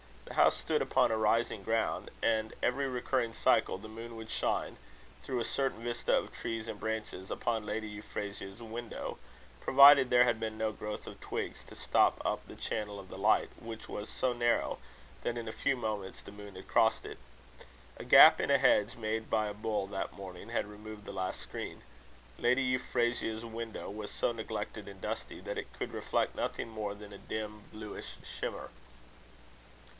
The 0.25 0.33
house 0.35 0.57
stood 0.57 0.81
upon 0.81 1.11
a 1.11 1.17
rising 1.17 1.61
ground; 1.61 2.09
and, 2.23 2.53
every 2.63 2.87
recurring 2.87 3.33
cycle, 3.33 3.77
the 3.77 3.89
moon 3.89 4.15
would 4.15 4.31
shine, 4.31 4.77
through 5.21 5.39
a 5.41 5.45
certain 5.45 5.83
vista 5.83 6.17
of 6.17 6.33
trees 6.33 6.67
and 6.67 6.79
branches, 6.79 7.29
upon 7.29 7.67
Lady 7.67 7.87
Euphrasia's 7.87 8.61
window; 8.63 9.19
provided 9.59 10.09
there 10.09 10.23
had 10.23 10.39
been 10.39 10.57
no 10.57 10.71
growth 10.71 11.05
of 11.05 11.19
twigs 11.19 11.63
to 11.65 11.75
stop 11.75 12.19
up 12.25 12.47
the 12.47 12.55
channel 12.55 12.97
of 12.99 13.09
the 13.09 13.17
light, 13.17 13.49
which 13.61 13.87
was 13.89 14.09
so 14.09 14.33
narrow 14.33 14.79
that 15.21 15.37
in 15.37 15.47
a 15.47 15.51
few 15.53 15.75
moments 15.77 16.21
the 16.23 16.31
moon 16.31 16.55
had 16.55 16.67
crossed 16.67 17.05
it. 17.05 17.19
A 17.97 18.05
gap 18.05 18.39
in 18.41 18.49
a 18.49 18.57
hedge 18.57 18.95
made 18.95 19.29
by 19.29 19.49
a 19.49 19.53
bull 19.53 19.85
that 19.87 20.13
morning, 20.13 20.49
had 20.49 20.65
removed 20.65 21.05
the 21.05 21.11
last 21.13 21.41
screen. 21.41 21.83
Lady 22.39 22.63
Euphrasia's 22.63 23.45
window 23.45 23.91
was 23.91 24.09
so 24.09 24.31
neglected 24.31 24.87
and 24.87 24.99
dusty, 25.01 25.41
that 25.41 25.59
it 25.59 25.71
could 25.73 25.93
reflect 25.93 26.33
nothing 26.35 26.69
more 26.69 26.95
than 26.95 27.13
a 27.13 27.19
dim 27.19 27.65
bluish 27.71 28.15
shimmer. 28.23 28.71